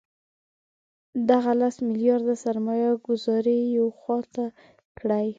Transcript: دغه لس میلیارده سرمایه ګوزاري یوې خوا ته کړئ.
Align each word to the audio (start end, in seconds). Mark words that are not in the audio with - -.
دغه 1.29 1.51
لس 1.61 1.75
میلیارده 1.87 2.35
سرمایه 2.43 2.89
ګوزاري 3.05 3.57
یوې 3.75 3.93
خوا 3.99 4.17
ته 4.33 4.45
کړئ. 4.97 5.27